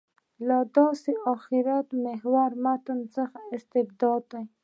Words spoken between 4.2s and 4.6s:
ده.